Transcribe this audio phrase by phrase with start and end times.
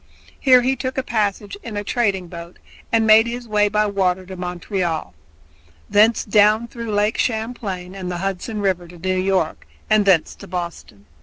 [0.39, 2.57] Here he took a passage in a trading boat
[2.91, 5.13] and made his way by water to Montreal,
[5.91, 10.47] thence down through Lake Champlain and the Hudson River to New York, and thence to
[10.47, 11.05] Boston.